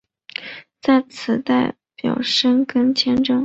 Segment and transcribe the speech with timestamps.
[0.81, 3.39] 在此处代表申根签证。